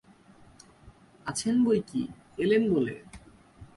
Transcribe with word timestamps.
আছেন 1.25 1.55
বৈকি, 1.65 2.01
এলেন 2.37 2.63
বলে। 2.73 2.95